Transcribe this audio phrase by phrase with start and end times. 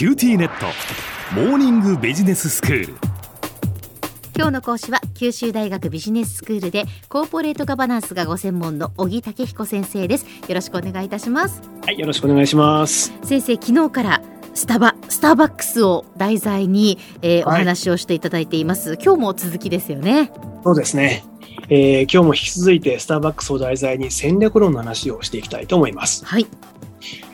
[0.00, 0.64] QTnet。
[1.34, 2.94] モーニングビジネススクール。
[4.34, 10.24] 今日の講師は九州大学ビジネススクールでコーポレートガバナンスがご専門の小城武彦先生です。
[10.48, 11.60] よろしくお願いいたします。
[11.84, 13.12] はい、よろしくお願いします。
[13.24, 14.22] 先生昨日から
[14.54, 17.58] スタバスターバックスを題材に、えーおはい。
[17.58, 18.96] 話をしていただいています。
[19.04, 20.32] 今日も続きですよね。
[20.64, 21.26] そうですね。
[21.68, 26.24] えー今日も引き続いてスターバックスを題材に戦略論の話をしていきたいと思います。
[26.24, 26.46] はい。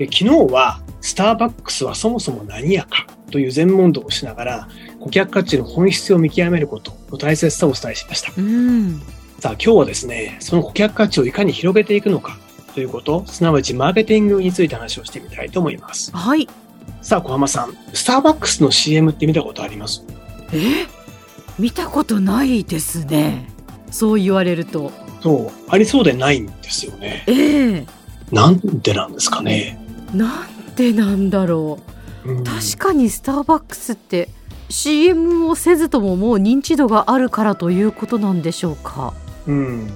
[0.00, 4.68] えー昨日はスターバックスはそもそも何やかという全問答をしながら
[5.00, 8.32] 顧客価値の本質を見極めることの大切さをお伝えしました。
[8.36, 9.00] うん
[9.38, 12.38] さあ今日はですね、その顧客価値をいかに広げていくのか
[12.74, 16.10] ということ、すなわちマーケティングについて話をしてみたいと思います。
[16.16, 16.48] はい
[17.02, 20.04] さあ小浜さん、スターバックスの CM って見たことあります？
[20.52, 20.86] え？
[21.58, 23.48] 見たことないですね
[23.90, 24.90] そう言われると
[25.20, 27.24] そう、ありそうでないんですよね。
[27.26, 27.86] ええ
[28.32, 29.78] なんでなんですかね。
[30.12, 31.78] なんでなんだろ
[32.24, 34.28] ううん確かにスターバックスって
[34.68, 39.14] CM をせずとももう認知度があるからということなんでしょうか
[39.46, 39.86] うん。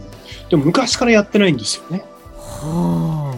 [0.48, 2.04] でも昔からやってないんですよね。
[2.36, 3.34] は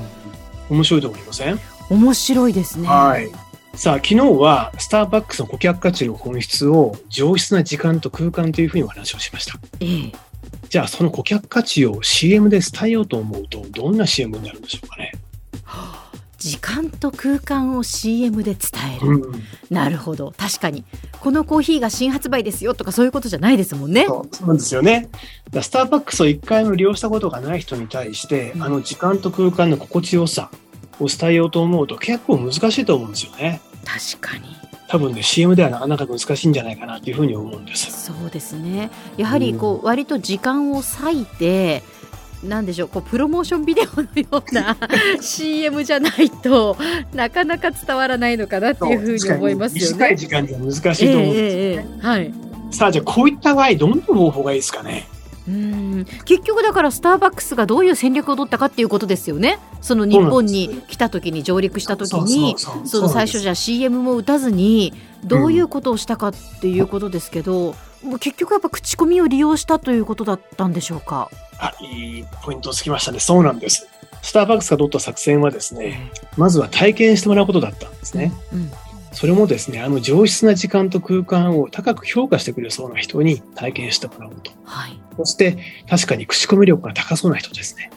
[0.69, 1.59] 面白いと思いません、あ
[1.91, 3.31] 面白いですねはい。
[3.75, 9.59] さあ、昨日はスターバックスの顧客価値の本質を上質な時間と空間というふうにお話をしました。
[9.81, 10.13] ええ
[10.69, 15.13] じゃあ、その顧客価値を CM で伝えようと思うと、どんな CM になるんでしょうかね？
[16.43, 18.61] 時間と空間を CM で伝
[18.97, 19.43] える、うん。
[19.71, 20.85] なるほど確かに
[21.21, 25.09] このコーヒーが新発売ですよとかそういうことじゃないですもんねそうなんですよね。
[25.61, 30.51] スターバックスを一回も利用したことがない人に対して、うんあの時間と空間の心地よさ
[30.99, 33.61] を伝えようと思うと結構難しいと思うんですよね。
[33.85, 34.57] 確かに
[34.89, 38.13] 多分ね、CM ではなかなか難しいんじゃないかなというふうに思うんです。
[38.13, 41.83] そうですねやはりこう割と時間を割いて
[42.43, 44.77] なんでしょうこうプロモーションビデオのような
[45.21, 46.77] CM じゃないと
[47.15, 49.93] なかなか伝わらないのかなっていうふうに思いますよね。
[49.93, 51.19] 短い時間では難しいと思うんですよね。
[51.23, 52.35] ええええはい
[52.73, 55.07] さあ、じゃあこういった場合、どんな方法がいいですかね？
[55.47, 62.55] うん結局だからスターバックスがどういう戦略を取ったかっていうことですよねその日本に来た時に上陸した時に
[62.85, 64.93] その最初じゃあ CM も打たずに
[65.25, 71.29] どういうことをしたかっていうことですけど、もう結局やっぱ口コミを利用したということだったんでしょうか？
[71.63, 73.21] あ、いいポイントをつきましたね。
[73.21, 73.89] そうなんです。
[74.21, 78.33] スターバックスが取った作戦はですね、まずは体験してもらうことだったんですね。
[78.53, 78.71] うん
[79.15, 84.53] それもですね、あの上質な時間と空間を高く評価してくれそうな人に体験してもらおうと。
[84.65, 84.99] はい。
[85.19, 87.91] そして、確かに口コミ力が高そうな人ですね。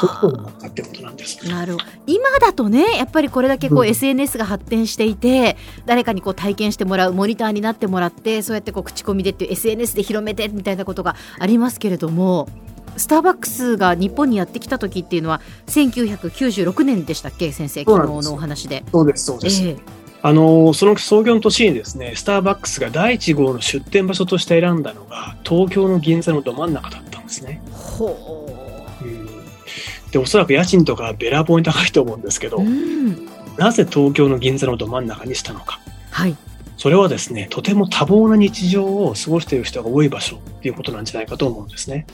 [0.00, 1.38] そういうことになはったってことなんです。
[1.44, 1.48] あ。
[1.48, 12.48] なるほど今だとねやっぱりこれだけこううん SNS が発展していて、誰かにこう体験してもらうモニターになってもらってそうやってこう口コミでっていう SNS で広めてみたいなことがありますけれども
[12.96, 17.52] スターバックスが日本にやってきた時っていうのは1996年でしたっけ？
[17.52, 18.84] 先生昨日のお話で。
[18.90, 19.62] そうです、そうです。
[19.62, 19.76] ええ
[20.20, 27.62] あの、その創業の年にですね、スターバックスが第1号の出店場所として選んだのが、東京の銀座のど真ん中だったんですね。
[27.70, 28.48] ほ
[29.00, 29.28] うん
[30.10, 32.60] で、おそらく家賃とかべらぼうに高いと思うんですけど、う。
[32.62, 33.28] うん。
[33.58, 35.78] なぜ東京の銀座のど真ん中にしたのか。
[36.10, 36.36] はい。
[36.76, 42.06] それはですね、とても多忙な日常を過ごしている人が多い場所っていうことなんじゃないかと思うんですね。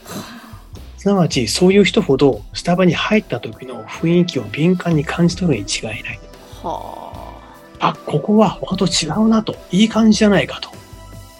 [1.05, 6.21] すなわち、そういう人ほど、スタバに入った時の雰囲気を敏感に感じ取るに違いない。
[6.63, 7.39] は
[7.79, 10.71] あ、ここは他と違うなと、いい感じじゃないかと、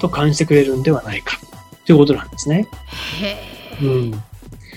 [0.01, 1.39] と感じてくれるんではないか、
[1.87, 2.69] ということなんですね。
[2.73, 3.25] あ。
[3.25, 3.39] へ
[3.81, 3.87] え。
[3.87, 4.23] うん。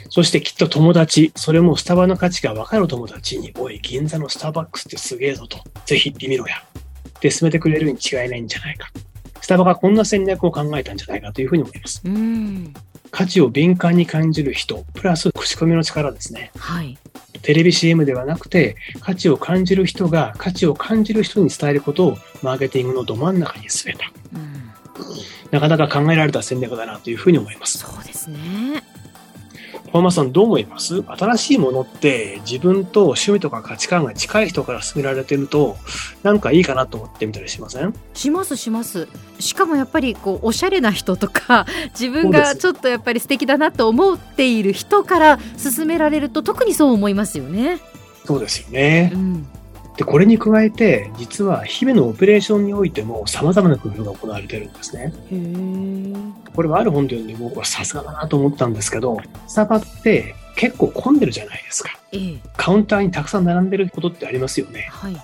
[0.07, 6.63] そしてきっと友達、それもスタバの価値が分かる友達に、おい、銀座のスターバックスってすげえぞと、ぜひ行ってみろや。
[7.09, 8.87] って進めてくれるに違いないんじゃないか。
[9.41, 12.01] スタバがこんな戦略を考えたんじゃないかというふうに思います。
[12.05, 12.73] うん。
[13.11, 16.51] 価値を敏感に感じる人、プラス口コミの力ですね。
[16.57, 16.97] はい。
[17.41, 24.11] テレビ CM ではなくて、価値を感じる人が価値を感じる人に伝えることをマーケティングのど真ん中に据えた。
[24.33, 24.57] うん。
[25.51, 27.77] なかなか考えられた戦略だなというふうに思います。
[27.77, 28.83] そうですね。
[29.91, 31.01] 小浜さんどう思います？
[31.03, 35.77] 新しいものって自分と趣味とか価値観が近い人から勧められてると
[36.23, 37.93] なんかいいかなと思ってみたりしません？
[38.13, 39.07] しますします
[39.39, 41.65] しかもやっぱりこうおしゃれな人とか
[41.99, 45.39] 自分がちょっとやっぱり素敵だなと思っている人から
[45.75, 47.79] 勧められると特にそう思いますよね。
[48.25, 49.17] そうですよねう。
[49.17, 49.47] ん、
[49.97, 55.11] で、これに加えて実は日々のオペレーションにおいても様々な工夫が行われてるんですね。
[56.55, 61.91] これはある本で読んで僕はさすがだなと思ったんですけど、スタバって結構混んでるじゃないですか。
[62.11, 64.87] ええカウンターにたくさん並んでることってありますよね。
[64.91, 65.17] はい。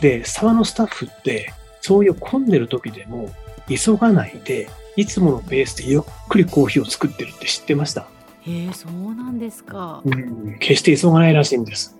[0.00, 3.30] で、スタバのスタッフって、そういう混んでる時でも、
[3.68, 8.08] 急がないで、いつものペースでゆっくりコーヒーを作ってるって知ってました？
[8.42, 10.02] へえそうなんですか。
[10.04, 11.96] うん、決して急がないらしいんです。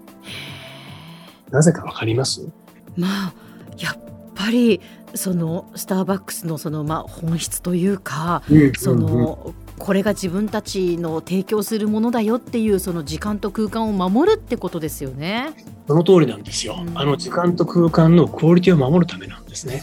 [1.51, 2.49] なぜかわかります？
[2.97, 3.35] まあ
[3.79, 3.99] やっ
[4.35, 4.81] ぱり
[5.15, 15.55] そのスターバックスのそのまあ本質というか、うんそのこれが自分たちの提供するものだよっていうその時間と空間を守るってことですよね。
[15.89, 16.91] その通りなんですよう。
[16.91, 19.83] んあの時間と空間のクオリティを守るためなんですね。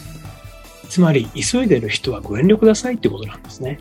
[0.87, 3.79] つまり、急いでる人はご遠慮くださいってことなんですね。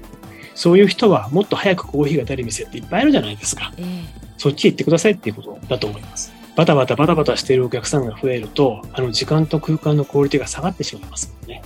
[0.55, 3.73] そういう人はもっと早くコーヒーが出る店っていっぱいあるじゃないですか。
[3.79, 6.33] ええそっち行ってくださいっていうことだと思います。
[6.57, 11.63] バタバタバタバタしているお客さんが増えると、あの時間と空間のクオリティが下がってしまいますもんね。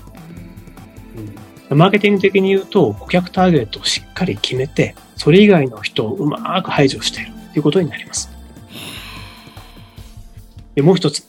[1.70, 8.30] うん、マーケティング的に言うと、顧客ターゲットをしっかり決めて、それ以外の人をうまく排除しているということになります。
[10.74, 11.24] でもう一つ、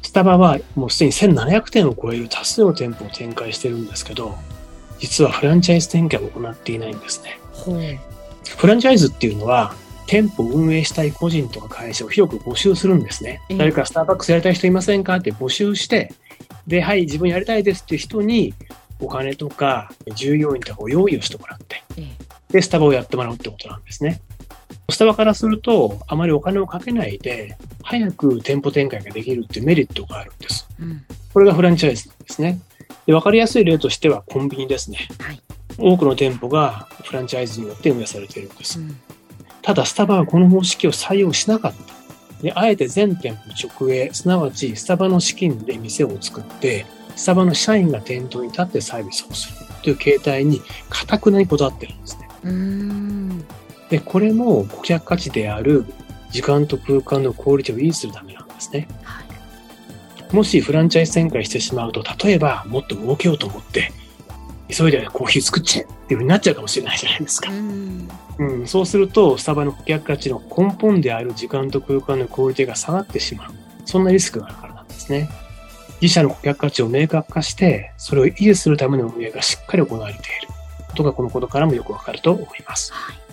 [0.00, 4.34] スタバはもうすでに1700店を超える多数の店舗を展開してるんですけど、
[4.98, 7.38] 実はフランチャイズ展開を行っていないんですね。
[8.56, 9.74] フランチャイズっていうのは、
[10.06, 13.58] 店舗を運営したい個人とか会社を広く募集するんですねええ。
[13.58, 16.12] 誰かスターバックスやりたい人いませんかって募集して、
[16.66, 18.54] で、はい、自分やりたいですっていう人に、
[19.00, 24.20] お金とか従業員とかを用意をしてもらって、ええで、スタバをやってもらうってことなんですね。
[24.90, 30.68] スタバからすると、あまりお金をかけないで、早く店舗展開ができるっていうメリットがあるんです。
[30.80, 32.60] うんこれがフランチャイズなんですね。
[33.06, 35.08] で、わかりやすい例としてはコンビニですね。
[35.18, 35.42] はい
[35.76, 38.82] 多くの店舗がフランチャイズによって運営されているんですう。
[38.82, 38.96] ん
[39.64, 42.42] ただ、スタバはこの方式を採用しなかった。
[42.42, 43.50] で、あえて全店舗
[43.80, 52.28] 直営、すなわちスタバの資金で店を作って、スタバの社員が店頭に立ってサービスをするという形態に、堅くなにこだわってるんですね。
[52.44, 53.44] うーん
[53.88, 55.86] で、これも顧客価値である
[56.30, 58.88] 時間と空間のクオリティを維持するためなんですね。
[59.02, 59.24] はい
[60.34, 63.92] もしフランチャイズ展開してしまうと、例えばもっと儲けようと思って、
[64.68, 67.54] 急いでコーヒー作っちゃえっていうふうになっちゃうかもしれないじゃないですかう。
[67.54, 68.08] ん
[68.38, 73.50] うん、そうすると、スタバの顧客価値の根本である時間と空間のクオリティが下がってしまう。
[73.84, 75.28] そんなリスクがあるからなんですね。
[76.00, 80.48] 自社の顧客価値を明確化して、それを維持するための運営がしっかり行われている
[80.88, 82.92] ことがこのことからもよくわかると思います。
[82.92, 83.24] はい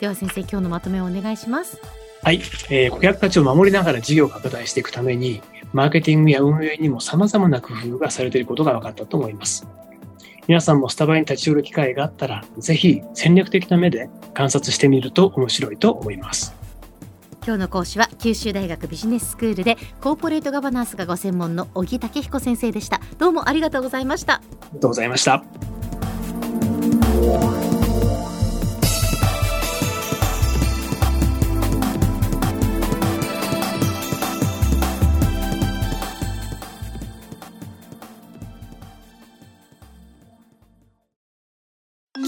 [0.00, 1.80] では先生今日のまとめをお願いします。
[2.22, 2.40] はい、
[2.70, 5.42] えー顧客価値を守りながら事業を拡大していくために、
[5.72, 9.66] マーケティングや運営にも様々な工夫がされていることが分かったと思います。
[10.48, 16.54] 皆さんもスタバに立ち寄る機会があったら、ぜひ戦略的な目で観察してみると面白いと思います。
[17.46, 23.00] 今日の講師は九州大学ビジネススクールでコーポレートガバナンスがご専門の小城武彦先生でした。
[23.18, 24.36] どうもありがとうございました。
[24.36, 24.40] あ
[24.72, 25.44] りがとうございました。